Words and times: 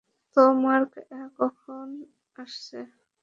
তো, 0.37 0.41
মার্ক 0.63 0.91
কখন 1.37 1.87
আসছে? 2.35 2.79